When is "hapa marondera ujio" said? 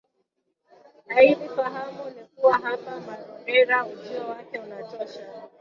2.57-4.27